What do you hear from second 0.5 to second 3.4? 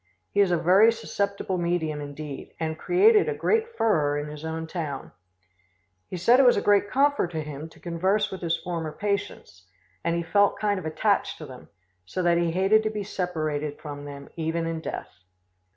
very susceptible medium indeed, and created a